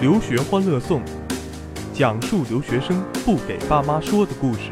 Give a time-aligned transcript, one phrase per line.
[0.00, 1.02] 留学欢乐颂，
[1.92, 4.70] 讲述留学生不给爸妈说的故事。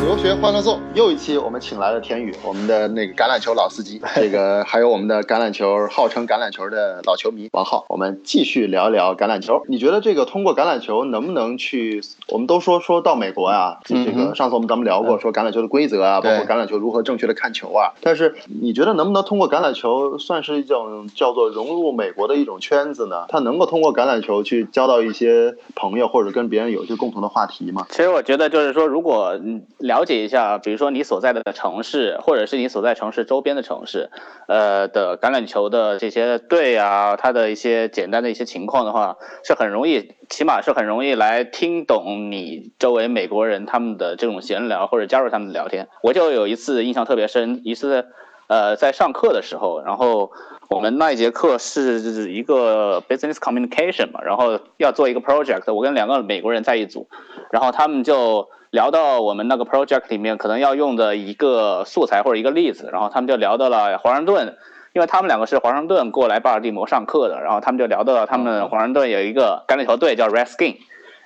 [0.00, 9.62] 留学欢乐颂又一期，我们请来了田宇，我们的那个橄榄球老司机， 这个还有我们的橄榄球号称橄榄球的老球迷王浩，我们继续聊一聊橄榄球。
[9.68, 12.02] 你觉得这个通过橄榄球能不能去？
[12.28, 17.92] 我们都说说到美国啊，这嗯个上次我们咱们聊过，说橄榄球的规则啊，包括橄榄球如何正确的看球啊。
[18.00, 23.26] 但是你觉得能不能通过橄榄球算是一种叫做融入美国的一种圈子呢？
[23.28, 27.86] 他能够通过橄榄球去交到一些朋友，或者跟别人有一些共同的话题吗？
[27.90, 34.08] 其实我觉得就是说，如果嗯了解一下，比如说你所在的城市，或者是你所在城市周边的城市，
[34.46, 45.88] 呃的橄榄球的这些队啊，它的一些简单的一些情况的话，是很容易，起码是很容易来听懂你周围美国人他们的这种闲聊，或者加入他们的聊天。
[46.04, 48.06] 我就有一次印象特别深，一次
[48.46, 50.30] 呃在上课的时候，然后。
[50.70, 57.08] 我们那一节课是一个 business communication 嘛，然后要做一个 project，我跟两个美国人在一组，
[57.50, 64.56] 然后他们就聊到我们那个 project 里面可能要用的一个素材或者一个例子，然后他们就聊到了华盛顿，
[64.92, 70.76] 因为他们两个是华盛顿过来巴尔的摩上课的，然后他们就聊到了他们华盛顿有一个橄榄球队叫 Redskins，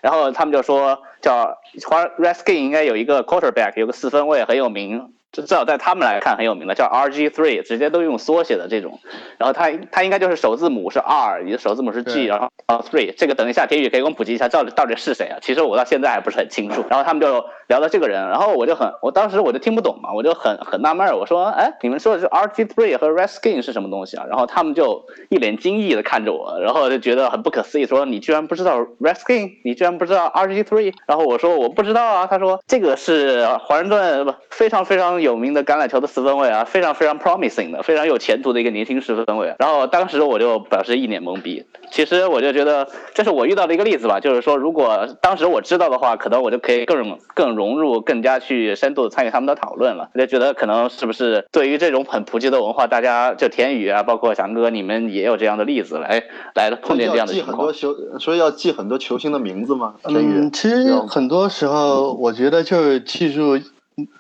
[0.00, 5.13] 然后他们就说叫华 Redskins 应该有一个 quarterback，有个四分卫很有名。
[5.42, 9.00] 至少在他们来看很有名的，叫 RG three，直接都用缩写的这种。
[9.38, 13.12] 然后它它应该就是首字母是 R，你的首字母是 G，然后 three。
[13.16, 15.38] 这个等一下田宇可以给我们普及一下，到底到底是谁啊？
[15.42, 16.84] 其实我到现在还不是很清楚。
[16.88, 24.24] 然后他们就聊到这个人，然后我就很，我当时我就听不懂嘛，我就很很纳闷，我说，哎，你们说的是 RG three 和 Redskins 是什么东西啊？
[24.28, 30.94] 然后他们就一脸惊异的看着我，然后就觉得很不可思议，说你居然不知道 Redskins，你居然不知道 RG three？
[31.06, 39.54] 然后我说我不知道啊，他说这个是华盛顿不非常非常有名的橄榄球的四分卫啊，非常非常 promising 的，非常有前途的一个年轻四分卫。
[39.58, 41.64] 然后当时我就表示一脸懵逼。
[41.90, 50.08] 其实我就觉得这是我遇到的一个例子吧，就是说如果当时我知道的话，可能我就可以更更融入、更加去深度参与他们的讨论了。
[50.14, 56.22] 我就觉得可能是不是对于这种很普及的文化，大家就田宇啊，包括翔哥，你们也有这样的例子来
[56.54, 57.54] 来碰见这样的情况。
[57.54, 59.94] 记很多球，所以要记很多球星的名字吗？
[60.04, 63.56] 嗯，，其实很多时候我觉得就是记住，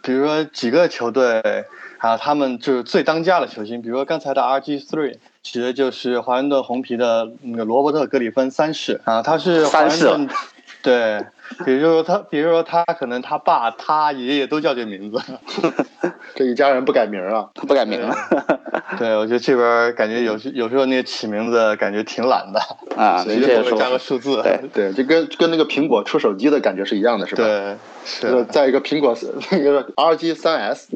[0.02, 1.64] 比如说几个球队，
[1.98, 10.36] 啊他们就是最当家的球星，比如说刚才的 RG three，其实就是华盛顿红皮的那个罗伯特·格里芬三世啊，他是华盛顿，
[10.82, 11.26] 对，
[11.64, 15.20] 比如说他，比如说他可能他爸、他爷爷都叫这名字，
[16.34, 18.00] 这一家人不改名啊， 不改名。
[18.00, 18.14] 了。
[18.98, 22.60] 对，我觉得这边感觉有时有时候那个起名字感觉挺懒的。
[22.96, 27.42] 啊，随便后面加个数字，对对，就跟跟那个苹果出手机的感觉是一样的，是吧？
[27.44, 28.44] 对，是。
[28.46, 29.16] 再一个苹果
[29.50, 30.88] 那个 RG 三 S，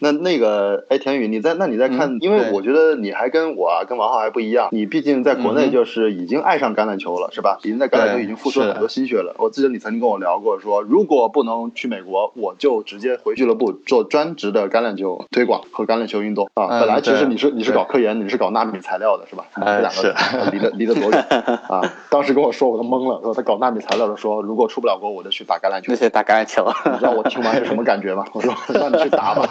[0.00, 7.58] 那那个哎，田宇，你在那你在看，嗯因为我觉得你还跟我啊，跟王浩还不一样，你毕竟在国内就是已经爱上橄榄球了，是吧？
[7.62, 9.34] 已经在橄榄球已经付出了很多心血了。
[9.38, 16.80] 我记得你曾经跟我聊过，说如果不能去美国，我就直接回俱乐部做专职的橄榄球推广和橄榄球运动啊。
[16.80, 19.44] 本来其实你是你是搞科研，你是搞纳米材料的，是吧？
[19.56, 21.20] 这两个离得离得多远
[21.68, 21.82] 啊？
[22.10, 25.86] 当时跟我说我都懵了，说他搞纳米材料的，说如果出不了国，我就去打橄榄球。
[25.88, 28.24] 那些打橄榄球，你知道我听完是什么感觉吗？
[28.32, 29.48] 我说 让你去打吧。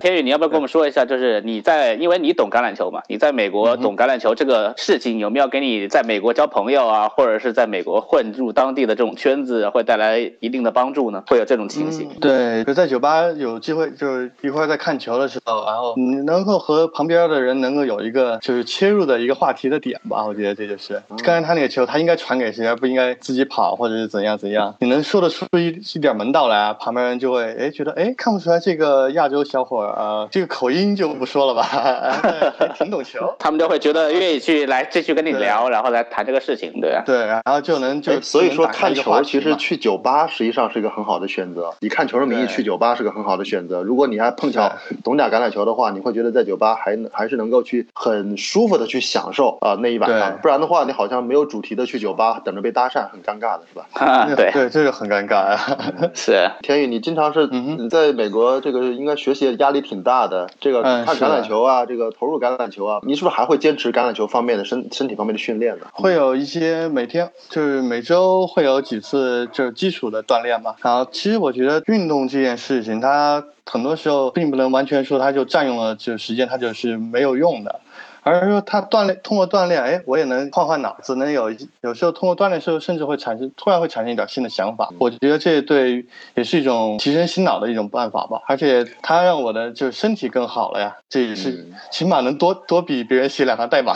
[0.00, 11.22] 天宇，你要不要跟我们说一下，就是你在，因为你懂橄榄球嘛，你在美国懂橄榄球这个事情，有没有给你在美国交朋友啊，或者是在美国混入当地的这种圈子，会带来一定的帮助呢？
[11.26, 12.08] 会有这种情形？
[12.10, 21.00] 嗯、对，就在酒吧有机会，就是一块在看球的时候，然后你能够和旁边的人能够有一个就是切入的一个话题的点吧，我觉得这就是。
[21.22, 24.74] 刚才他那个球，他应该传给谁，而不应该自己跑，或者是怎样怎样。
[24.80, 33.34] 你能说得出一一点门道来，啊旁边人就会哎觉得哎看不出来这个亚洲小伙啊、呃，这个口音就不说了吧，还 挺懂球。
[33.38, 37.02] 他们就会觉得愿意去来继续跟你聊，然后来谈这个事情，对吧？
[37.04, 41.72] 对，然后就能就所以说看球其实去酒吧实际上是一个很好的选择。
[41.80, 43.82] 以看球的名义去酒吧是个很好的选择。
[43.82, 44.72] 如果你还碰巧
[45.02, 50.38] 懂点橄榄球的话，你会觉得在酒吧还还是能够去很舒服的去享受啊、呃、那一晚上。
[50.40, 53.86] 不然的话，你好像没有主题的去酒吧等着被搭讪，很尴尬的是吧？
[53.94, 55.58] 啊，对对，这个很尴尬啊。
[56.14, 65.86] 是天宇，你经常是你在美国这个应该学习压力挺大的，这个看橄榄球啊，这个投入橄榄球啊，你是不是还会坚持橄榄球方面的身身体方面的训练呢？
[65.92, 70.74] 会有一些每天就是每周会有几次就是基础的锻炼嘛。
[70.82, 77.80] 然后其实我觉得运动这件事情，它很多时候并不能完全说它就占用了就时间，它就是没有用的。
[78.26, 81.50] 而是说他锻炼通过锻炼，哎，我也能换换脑子，能有
[81.82, 84.88] 有时候通过锻炼时候，甚至会产生突然会产生一点新的想法。
[84.98, 88.40] 我觉得这对也是一种提升心脑的一种办法吧。
[88.46, 93.94] 而且它让我的就是身体更好了呀，这也是起码能多多比别人写两行代码。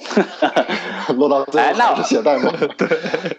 [1.16, 2.88] 落到最后还是写代码， 对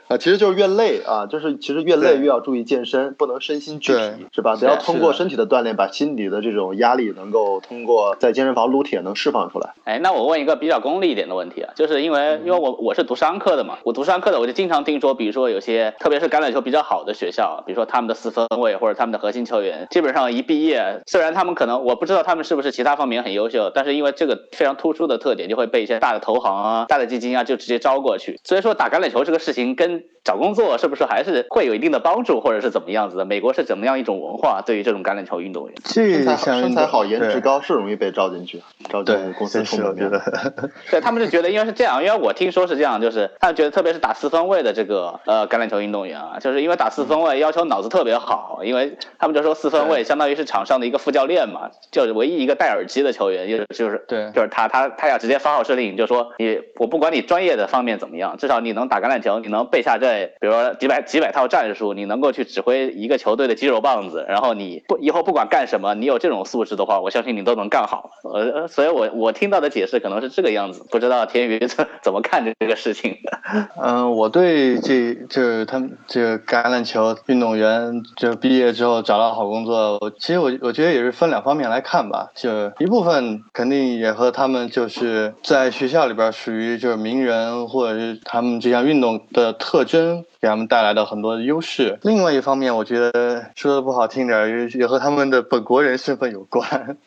[0.07, 4.55] 啊，其实就是越累啊，就是其实越累越要注意健身，不能身心俱疲，是吧？
[4.55, 9.73] 得要通过身体的锻炼，把心理的这种压力能够通过在健身房撸铁能释放出来。
[9.85, 28.39] 哎，那我问一个比较功利一点的问题啊，就是因为因为我我是读商科的嘛，我读商科的我就经常听说，比如说有些特别是橄榄球比较好的学校，比如说他们的四分卫或者他们的核心球员，基本上一毕业，虽然他们可能我不知道他们是不是其他方面很优秀，但是因为这个非常突出的特点，就会被一些大的投行啊、大的基金啊就直接招过去。
[28.43, 33.25] 所以说打橄榄球这个事情跟找工作是不是还是会有一定的帮助，或者是怎么样子的？
[33.25, 35.75] 美国是怎么样一种文化对于这种橄榄球运动员？
[35.85, 40.11] 身材身材好、颜值高是容易被招进去，招进公司充门面。
[40.91, 68.09] 对他们就觉得，因为是这样，因为我听说是这样，就是他们觉得，特别是打四分卫的这个呃橄榄球运动员啊，就是因为打四分卫要求脑子特别好，因为他们就说四分卫相当于是场上的一个副教练嘛，就是唯一一个戴耳机的球员，就是就是对，就是他他他要直接发号施令，就说你我不管你专业的方面怎么样，至少你能打橄榄球，你能背下这比如说几百几百套战术，你能够去指挥一个球队的肌肉棒子，然后你不以后不管干什么，你有这种素质的话，我相信你都能干好。
[68.33, 73.17] 呃，所以我我听到的解释可能是这个样子，不知道田宇 怎怎么看这个事情。
[73.79, 90.25] 嗯，我对这就是他们这个橄榄球运动员就毕业之后找到好工作，其实我我觉得也是分两方面来看吧，就一部分肯定也和他们就是在学校里边属于就是名人或者是他们这项运动的特征。
[90.41, 91.99] 给他们带来的很多的优势。
[92.01, 96.97] 另外一方面，我觉得说的不好听点，也也和他们的本国人身份有关。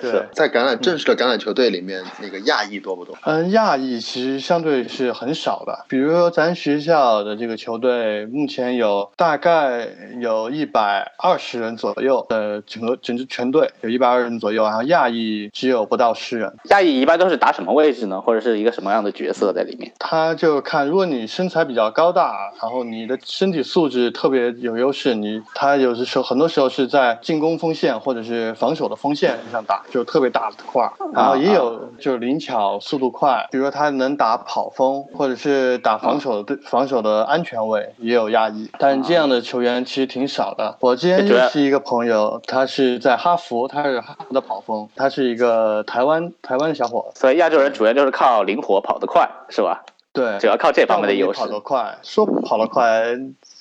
[0.02, 3.16] 对，在橄榄正式的橄榄球队里面，那个亚裔多不多？
[3.22, 5.84] 嗯，亚裔其实相对是很少的。
[5.88, 9.86] 比如说咱学校的这个球队，目前有大概
[10.20, 16.52] 有一百二十人左右的整个整支全队有一百二十人左右，然后亚裔只有不到十人。
[16.70, 18.20] 亚裔一般都是打什么位置呢？
[18.20, 19.92] 或者是一个什么样的角色在里面？
[20.00, 22.07] 他就看，如果你身材比较高。
[22.08, 30.90] 高大，然后你的身体素质特别有优势，你他有的时候很多时候是在进攻锋线或者是防守的锋线上打，就特别大的块儿。
[31.12, 38.70] 然后也有就是灵巧、速度快，比如说他能打跑锋，或者是打防守的防守的安全位，也有压抑。
[38.78, 40.78] 但是这样的球员其实挺少的。
[40.80, 47.20] 我之前认识一个朋友，他是在哈佛，他是哈佛的跑锋，他是一个台湾台湾的小伙子。
[47.20, 49.84] 所以亚洲人主要就是靠灵活、跑得快，是吧？
[50.18, 51.38] 对，主要靠这方面的优势。
[51.38, 53.16] 跑得快，说跑得快，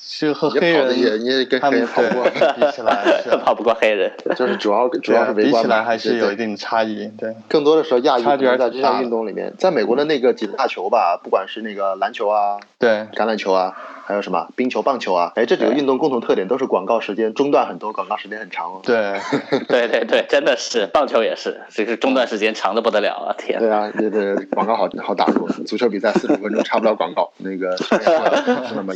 [0.10, 7.08] 是和黑人也你也跟黑人跑不过，比起来 跑不过黑人， 就是主要主要是比起来还是有一定的差异。
[7.18, 8.38] 对，更多的时候亚裔在
[8.70, 13.76] 这项运动里面，在美国的那个几大球吧，不管是那个篮球啊，对，橄榄球啊。
[14.08, 15.34] 还有什么冰球、棒球啊？
[15.36, 18.80] 哎，这几个运动共同特点都是广告时间中断很多，广告时间很长哦。
[18.82, 19.20] 对，
[19.68, 23.36] 对对对，真的是棒球也是，这是中断时间长的不得了啊！
[23.38, 23.60] 天。
[23.60, 25.46] 对啊，对对广告好好打入。
[25.66, 27.76] 足球比赛四十五分钟插不了广告，那个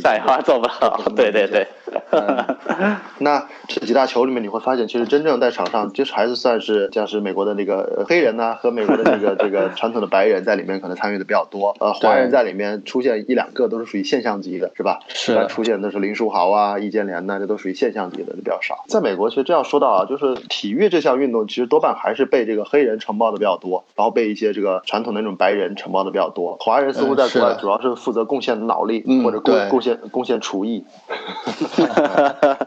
[0.00, 1.01] 赛花做不好。
[1.16, 1.66] 对对对。
[3.18, 11.74] 那这几大球里面，你会发现，其实真正在场上，就是还是算是像是美国的那个黑人呐，和美国的这个 这个传统的白人在里面可能参与的比较多。
[11.80, 15.00] 呃，华人在里面出现一两个都是属于现象级的，是吧？
[15.08, 15.46] 是。
[15.48, 18.84] 出现的是林书豪啊、易建联呐，这都属于现象级的，就比较少。
[18.88, 26.56] 在美国，其实这样说到啊，就是体育这项运动，其实多半还是被这个黑人承包的比较多，然后被一些这个传统的那种白人承包的比较多。
[26.60, 30.84] 华人似乎在国外主要是负责贡献脑力或者贡贡献贡献厨艺。
[31.06, 32.58] 哈哈哈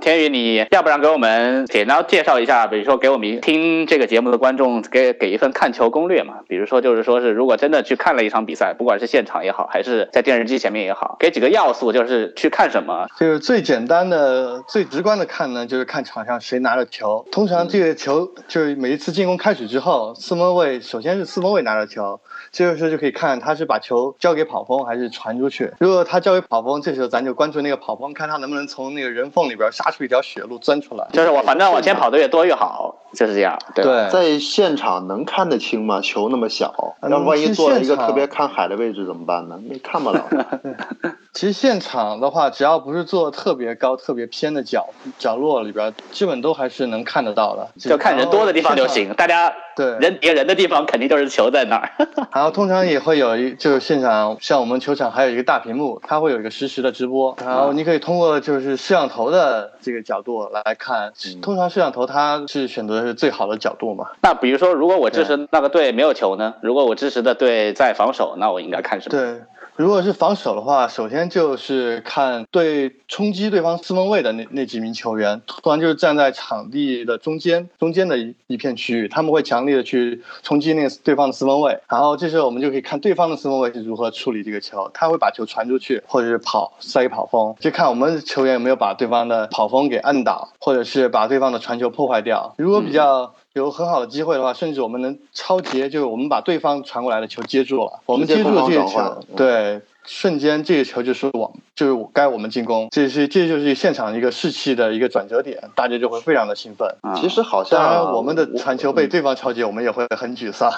[0.00, 6.34] 天宇，你要不然给我们简单介绍一下，比如说给我们听这个节目的观众给给一份看球攻略嘛？
[6.48, 13.06] 比如说就是说是如果真的去看了一场比赛，不管是现场也好，还是在电视机前面也好，给几个要素，就是去看什么？
[13.18, 17.24] 就是最简单的、最直观的看呢，就是看场上谁拿着球。
[17.32, 22.20] 通常这个球就是每一次进攻开始之后，四分卫首先是四分卫拿着球，
[22.52, 25.70] 这个时候就可以看他是把球交给跑锋还是传出去。
[25.78, 31.06] 如果他交给跑锋，这时候咱就关注那个跑崩，看他能不能从那个人缝里边杀出一条血路钻出来。
[31.12, 33.58] 就是我反正往前跑的越多越好，就是这样。
[33.74, 36.00] 对，在现场能看得清吗？
[36.00, 39.58] 球那么小，那万一坐了一个特别看海的位置怎么办呢？
[39.62, 40.24] 你看不了。
[41.32, 47.68] 其实现场的话，只要不是坐特别高、特别偏的角角落里边，基本都还是能看得到的。
[47.78, 51.90] 就看人多的地方就行，大家对人叠人的地方肯定就是球在那儿。
[52.34, 61.12] 然后通常也会有一，就是现场像我们球场还有一个大屏幕，它会有一个实时的直播，然后你可以通过就是摄像头的这个角度来看。
[61.40, 64.08] 通常摄像头它是选择的是最好的角度嘛。
[64.22, 66.54] 那比如说，如果我支持那个队没有球呢？
[66.60, 69.16] 如果我支持的队在防守，那我应该看什么？
[69.16, 69.40] 对。
[69.80, 92.52] 如果是防守的话，首先就是看对冲击对方四分卫的那那几名球员，突然就是站在场地的中间中间的一一片区域，他们会强力的去冲击那个对方的四分卫，然后这时候我们就可以看对方的四分卫是如何处理这个球，他会把球传出去，或者是跑塞跑锋，就看我们球员有没有把对方的跑锋给摁倒，或者是把对方的传球破坏掉。
[92.58, 99.80] 如果比较有很好的机会的话，甚至我们能超截，就是我们把对方传过来的球接住了，我们接住了这个球，对。
[100.02, 102.88] 瞬间，这个球就是我，就是该我们进攻。
[102.90, 106.88] 这是这就是现场一个士气的一个转折点，大家就会非常的兴奋。
[107.20, 110.72] 其实好像我们的传球被对方超截，我们也会很沮丧。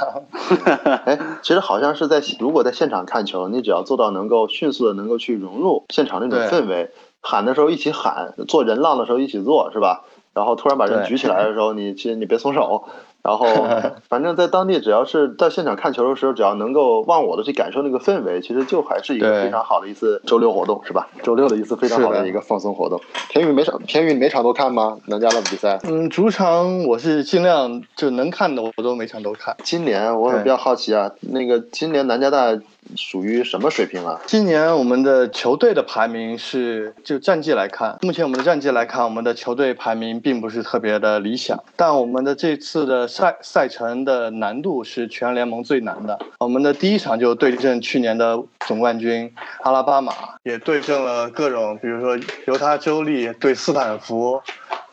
[1.07, 10.03] 哎，其实好像是在如果在现场看球，你只要做到能够迅速的能够去融入现场那种氛围，喊的时候一起喊，做人浪的时候一起做，是吧？
[10.35, 12.85] 然后突然把人举起来的时候，你其实你别松手。
[13.23, 13.47] 然后，
[14.09, 21.09] 反正在当地，只要是在现场看球的时候，只要能够忘我的去感受那个氛围，其实就还是一个非常好的一次周六活动，是吧？
[21.23, 23.01] 周六的一次非常好的一个放松活动。
[23.29, 24.99] 田宇每场，田宇每场都看吗？
[25.07, 25.79] 南加的比赛？
[25.85, 29.57] 嗯，主场我是尽量就能看的，我都每场都看。
[29.63, 32.59] 今年我比较好奇啊，那个今年南加大。
[32.97, 34.21] 属于什么水平啊？
[34.27, 41.63] 今年我们的球队的排名是，就战绩来看，目前我们的战绩来看，我们的球队排名并不是特别的理想。
[41.77, 46.19] 但我们的这次的赛赛程的难度是全联盟最难的。
[46.39, 54.41] 我们的第一场就对阵去年的总冠军阿拉巴马，也对阵了各种，比如说犹他州立对斯坦福。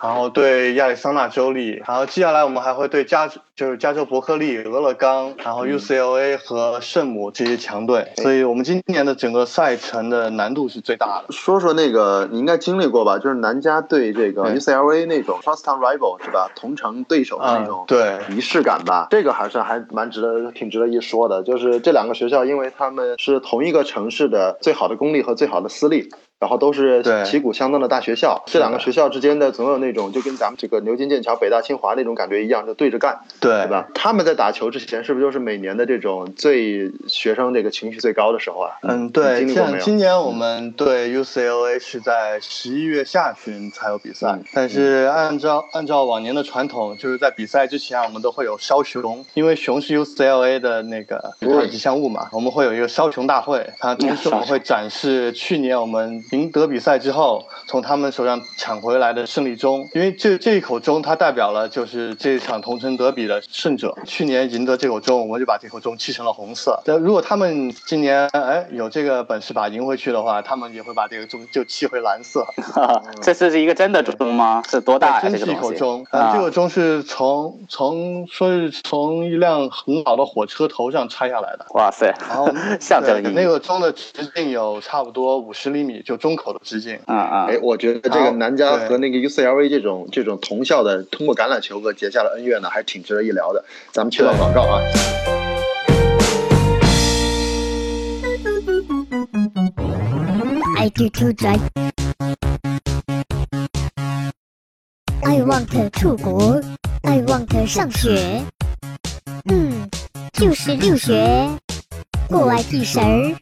[0.01, 3.29] 然后对亚利桑那州立，然后接下来我们还会对加
[3.59, 11.33] 就是加州伯克利、俄勒冈，然后 UCLA 和圣母这些强队，所以我们今年的整个赛程的难度是最大的。
[11.33, 21.43] 说说那个你应该经历过吧，就是南加对这个 UCLA 那种 First Time Rival 是吧，同城对手的那种对仪式感吧，这个还是还蛮值得挺值得一说的。
[21.43, 26.09] 就是这两个学校，因为他们是同一个城市的最好的公立和最好的私立。
[26.39, 33.87] 然后都是旗鼓相当的大学校，这两个学校之间的总有那种就跟咱们这个牛津、剑桥、北大、清华那种感觉一样，就对着干，对吧？
[33.93, 38.71] 他们在打球之前，是不是就是每年的这种最学生这个情绪最高的时候啊？
[38.83, 39.47] 嗯，对。
[39.47, 51.33] 像今年我们对 UCLA 是在十一月下旬才有比赛，但是按照按照往年的传统，就是在比赛之前，我们都会有烧熊，因为熊是 UCLA 的那个
[51.69, 55.99] 吉祥物嘛，我们会有一个烧熊大会，它同时我们会展示去年我们。
[56.31, 63.97] 赢得比赛之后，从他们手上抢回来的胜利钟，因为这这一口钟它代表了就是这一场同城德比的胜者。
[64.05, 66.79] 去年赢得这口钟，我们就把这口钟漆成了红色。
[66.85, 72.45] 但如果他们今年哎有这个本事把赢回去的话，他们也会把这个钟就漆回蓝色。
[73.21, 74.61] 这是一个真的钟吗？
[74.69, 75.19] 是多大？
[75.19, 76.05] 真是一口钟。
[76.11, 81.65] 这个钟是从从说是从一辆很老的火车头上拆下来的。
[81.71, 82.13] 哇塞！
[82.29, 82.47] 然后
[82.79, 83.31] 象征意义。
[83.33, 86.19] 那个钟的直径有差不多五十厘米，就。
[86.19, 87.45] 中口的直径，啊啊！
[87.49, 93.63] 哎，我觉得这个南加和那个 UCLA 这种这种同校的通过橄榄球和结下的恩怨呢，还挺值得一聊的。
[93.91, 94.81] 咱们切到广告啊。
[100.77, 101.59] I do to drive.
[105.21, 106.59] I want 出国。
[107.03, 108.41] I want 上学。
[109.45, 109.87] 嗯，
[110.33, 111.49] 就是留学。
[112.27, 113.35] 国外屁事儿，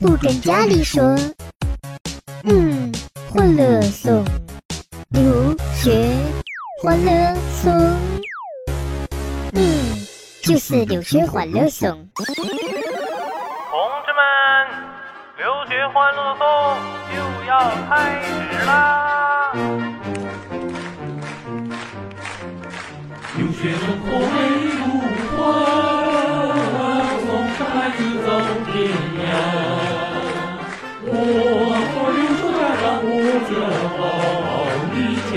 [0.00, 1.16] 不跟家里说。
[2.44, 2.92] 嗯，
[3.30, 4.24] 欢乐颂，
[5.10, 6.10] 留学
[6.82, 7.23] 欢乐
[10.54, 11.90] 就是留学欢乐颂。
[12.14, 14.22] 同志们，
[15.36, 16.46] 留学欢乐颂
[17.10, 17.58] 就要
[17.90, 18.30] 开始
[18.64, 19.50] 啦！
[23.36, 24.34] 留学生活美
[24.70, 24.78] 如
[25.36, 25.42] 画，
[27.18, 27.28] 送
[27.66, 28.28] 孩子走
[28.70, 28.72] 天
[29.18, 29.26] 涯。
[31.02, 31.10] 我。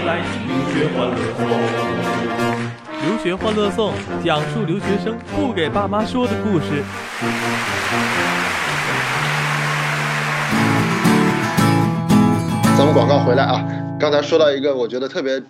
[0.06, 0.24] 来留
[0.72, 1.42] 学欢乐颂，
[3.08, 6.84] 留学欢乐颂讲述留学生不给爸妈说的故事。
[12.78, 13.66] 咱们广告回来啊！
[13.98, 15.42] 刚才说到一个我觉得特别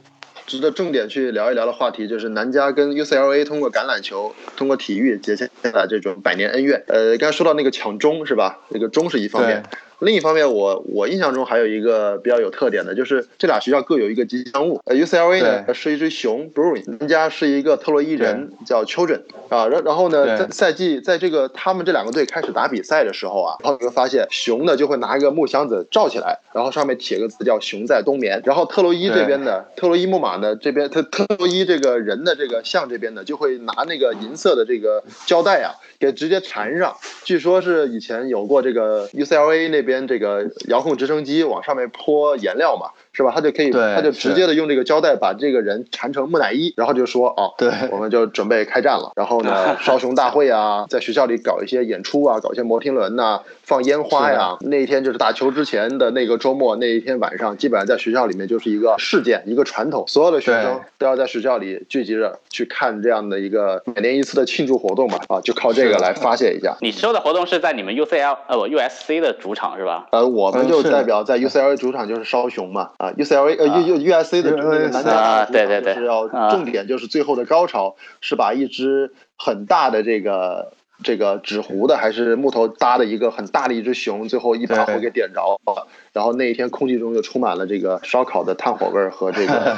[0.45, 6.83] 值得重点去聊一聊的话题，就是南加跟 UCLA 通过橄榄球、通过体育结下的这种百年恩怨。
[6.87, 8.59] 呃，刚才说到那个抢钟是吧？
[8.69, 9.63] 那个钟是一方面。
[9.99, 14.79] 另一方面，我我印象中还有一个比较有特点的，就是这俩学校各有一个吉祥物。
[14.85, 19.67] 呃，UCLA 呢是一只熊，Bruin，人家是一个特洛伊人，叫 Children 啊。
[19.67, 28.39] 然然后呢，在赛季在这个他们这两个队开始打比赛的时候啊，然后你会发现熊呢就会拿一个木箱子罩起来，然后上面写个字叫“熊在冬眠”。
[28.45, 36.95] 然后特洛伊这边的特洛伊木马呢这边特特洛伊这个人的这个像这边呢就会拿那个银色的这个胶带啊给直接缠上。
[37.23, 42.91] 据说是以前有过这个 UCLA 那边这个遥控直升机往上面泼颜料嘛。
[43.17, 43.31] 是吧？
[43.33, 49.11] 他就可以，他就直接的用这个胶带把这个人缠成木乃伊，然后就说哦，对，我们就准备开战了。
[49.15, 54.55] 然后呢，烧熊大会啊，在学校里搞一些演出啊，搞一些摩天轮呐，放烟花呀。
[54.61, 65.17] 那一天就是打球之前的那个周末，那一天晚上，基本上在学校里面就是一个事件，一个传统，所有的学生都要在学校里聚集着去看这样的一个每年一次的庆祝活动嘛。
[65.27, 66.77] 啊，就靠这个来发泄一下。
[66.81, 70.07] 你说的活动是在你们 UCL 呃不 USC 的主场是吧？
[70.11, 72.91] 呃，我们就代表在 UCLA 主场就是烧熊嘛。
[72.97, 80.73] 啊，UCLA 呃 U U USC 的那个男家对对对，是要重点就是最后的高潮是把一支很大的这个
[81.03, 89.75] 这个纸糊的还是木头搭的一个很大的一只熊，最后一把火给点着了，然后那一天空气中就充满了这个烧烤的炭火味儿和这个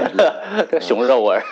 [0.80, 1.42] 熊肉味儿。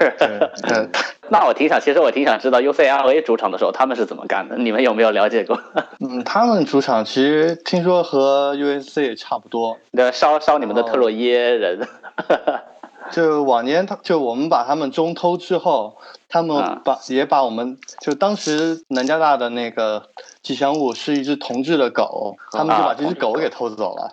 [1.32, 5.60] 那我挺想，其实我挺想知道 UCLA 主场的时候他们是怎么干的，你们有没有了解过？
[6.00, 11.86] 嗯，他们主场其实听说和 USC 也差不多，对，烧烧你们的特洛伊人。
[13.12, 15.96] 就往年他就我们把他们中偷之后，
[16.28, 20.08] 他们把也把我们就当时南加大的那个
[20.42, 24.12] 吉祥物是一只同志的狗，他们就把这只狗给偷走了。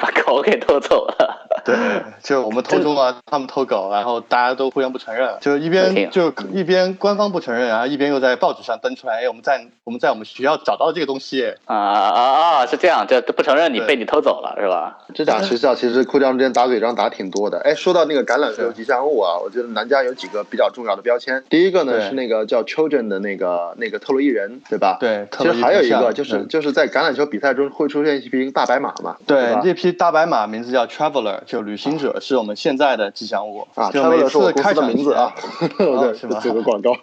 [0.00, 1.74] 把狗给偷走了，对，
[2.22, 14.98] 就我们偷中啊，他们偷狗，然后大家都互相不承认，就一边就一边官方不承认，然后一边又在报纸上登出来，哎，我们在我们在我们学校找到这个东西，啊啊啊，是这样，这不承认你被你偷走了是吧？
[15.14, 17.58] 这俩学校其实互相之间打嘴仗打挺多的。
[17.60, 24.96] 哎，说到那个橄榄球吉祥物啊，我觉得南加有几个比较重要的标签，第一个呢是那个叫 Children 的那个那个特洛伊人，对吧？
[24.98, 33.90] 对，其实还有一个就是就是在橄榄球比赛中会出现一匹大白马嘛，对，这匹大白马名字叫 Traveler，就旅行者，是我们现在的吉祥物啊。
[33.90, 35.34] Traveler 是我公司的名字啊，
[35.78, 36.40] 对，是吧？
[36.42, 36.92] 这个广告。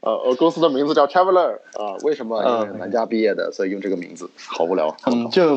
[0.00, 2.42] 呃，我公司的名字叫 Traveler 啊，为什么？
[2.44, 4.96] 因为南加毕业的，所以用这个名字，好无聊。
[5.06, 5.56] 嗯， 就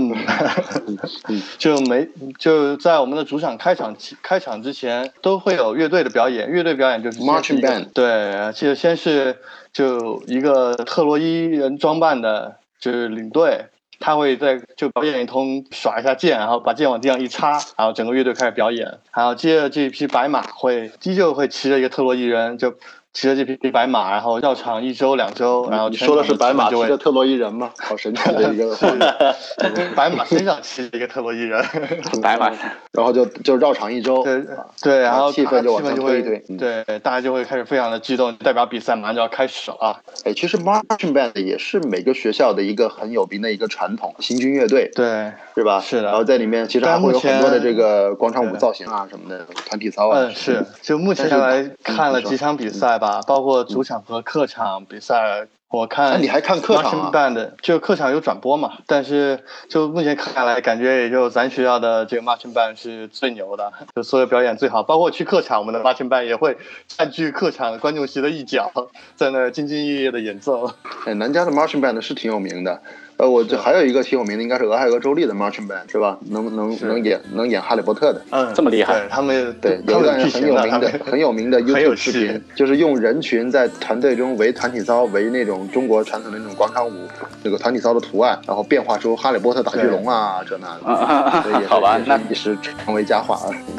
[1.57, 2.07] 就没
[2.39, 6.49] 就在我们的主场开场开场之前，都会有乐队的表演。
[6.49, 7.91] 乐队表演就是 Marching Band。
[7.93, 9.37] 对，其实先是
[9.71, 13.65] 就一个特洛伊人装扮的，就是领队。
[14.01, 18.97] 他会在就表演一通，耍一下剑，然后把剑往地上一插，然后整个乐队开始表演。
[19.13, 22.75] 然后接着这一匹白马会依旧会骑着一个特洛伊人就。
[23.13, 27.69] 骑着这匹白马，然后绕场一周两周，然后你说的是白马骑着特洛伊人吗？
[27.77, 28.75] 好神奇的一个
[29.95, 31.61] 白马身上骑着一个特洛伊人，
[32.23, 32.49] 白马，
[32.93, 34.41] 然后就就绕场一周，对
[34.81, 40.01] 对，然后气氛就往上推一推，对，大家就会开始非常的激动，代表比赛马上就要开始了。
[40.23, 45.81] 哎，其实 marching band 也是每个学校的一个很有名的一个传统，行军乐队，对，是吧？
[45.81, 46.03] 是的。
[46.03, 50.19] 然后在里面其实还会有很多的这个广场舞造型啊什么的，团体操啊。
[50.21, 50.65] 嗯，是。
[50.81, 53.81] 就目前来看了几场比赛吧，包括主。
[53.83, 58.73] 场和客场比赛，我看你还看客场办的，就客场有转播嘛。
[58.85, 64.83] 但是就目前看来，感觉也就咱学校的这个 marching band 是最牛的，就所有表演最好。
[64.83, 66.55] 包括去客场，我们的 marching band 也会
[66.87, 68.71] 占据客场观众席的一角，
[69.15, 70.71] 在那兢兢业业的演奏。
[71.05, 72.81] 哎，南加的 marching band 是挺有名的。
[73.21, 76.17] 呃，我这还有一个挺有名的，应该是俄亥俄州立的 marching band 是吧？
[76.31, 79.07] 能能能演能演哈利波特的，嗯，这么厉害。
[79.11, 86.91] 他们对有一段很有名的很有名的 YouTube 视频，就是用人群在团队中围团体操，围那种中国传统的那种广场舞，
[87.43, 93.53] 那个团体操的图案，然后变化出哈利波特打巨龙啊这那的，好吧，那一时成为佳话啊。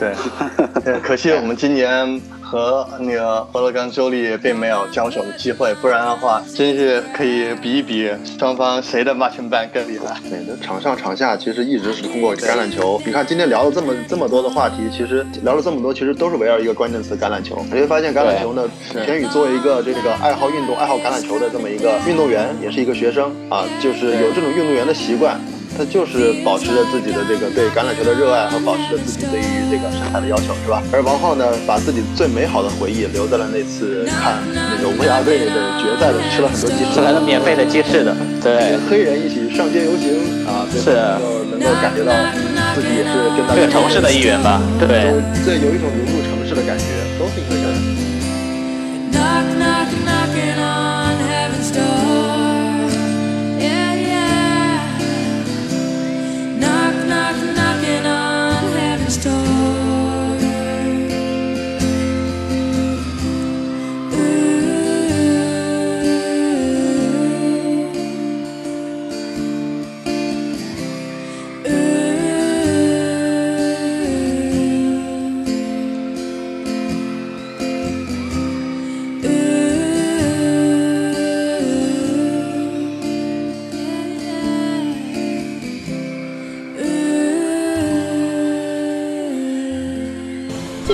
[0.84, 2.22] 对，可惜我们今年。
[2.52, 10.20] 和那个俄勒冈州立并没有交手的机会，不然的话，真是可以比一比双方谁的 marching band 更厉害。
[10.28, 13.00] 对，场上场下其实一直是通过橄榄球。
[13.06, 17.56] 你看今天聊了这么这么多的话题，其实聊了这么多，其实都是围绕一个关键词——橄榄球。
[17.64, 18.68] 你会发现，橄榄球呢，
[19.02, 25.40] 田宇作为一个这个爱好运动、爱好橄榄球的这么一个运动员，也是一个学生啊，就是有这种运动员的习惯。
[25.76, 30.82] 他就是保持着自己的这个对橄榄球的热爱和保持着自己对于这个身材的要求，是吧？
[30.92, 40.92] 而王浩呢，把自己最美好的回忆留在了那次看那个乌鸦队的决赛的，吃了很多鸡翅，吃了免费的鸡翅的，对，黑人一起上街游行啊，是，
[41.50, 42.12] 能够感觉到
[42.74, 45.08] 自己也是跟这个城市的一员吧，对，
[45.44, 46.84] 对，有一种融入城市的感觉，
[47.18, 48.02] 都是一个人。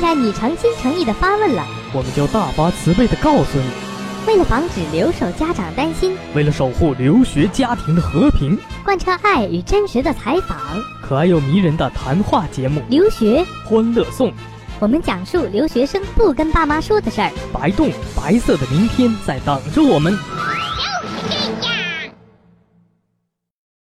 [0.09, 3.69] 然你诚心诚意的发问了，我们就大发慈悲的告诉你。
[4.27, 10.59] 为了防止留守家长担心，为了守护留学家庭的和平，贯彻爱与真实的采访，
[11.03, 13.45] 可爱又迷人的谈话节目，留学。
[13.67, 14.33] 欢乐颂，
[14.81, 17.31] 我们讲述留学生不跟爸妈说的事儿。
[17.53, 20.19] 白洞，白色的明天在等着我们。